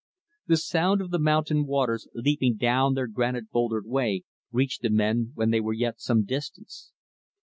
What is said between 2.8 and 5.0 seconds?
their granite bouldered way reached the